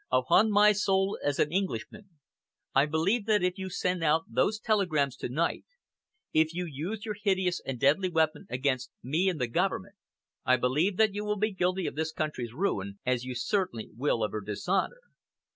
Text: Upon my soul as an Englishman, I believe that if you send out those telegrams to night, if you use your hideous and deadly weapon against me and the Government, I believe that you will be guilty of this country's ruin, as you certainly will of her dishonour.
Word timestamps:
Upon 0.11 0.49
my 0.49 0.71
soul 0.71 1.19
as 1.23 1.37
an 1.37 1.51
Englishman, 1.51 2.09
I 2.73 2.87
believe 2.87 3.27
that 3.27 3.43
if 3.43 3.59
you 3.59 3.69
send 3.69 4.03
out 4.03 4.23
those 4.27 4.59
telegrams 4.59 5.15
to 5.17 5.29
night, 5.29 5.63
if 6.33 6.55
you 6.55 6.65
use 6.65 7.05
your 7.05 7.13
hideous 7.13 7.61
and 7.67 7.79
deadly 7.79 8.09
weapon 8.09 8.47
against 8.49 8.89
me 9.03 9.29
and 9.29 9.39
the 9.39 9.45
Government, 9.45 9.93
I 10.43 10.57
believe 10.57 10.97
that 10.97 11.13
you 11.13 11.23
will 11.23 11.37
be 11.37 11.53
guilty 11.53 11.85
of 11.85 11.93
this 11.93 12.11
country's 12.11 12.51
ruin, 12.51 12.97
as 13.05 13.25
you 13.25 13.35
certainly 13.35 13.91
will 13.95 14.23
of 14.23 14.31
her 14.31 14.41
dishonour. 14.41 15.01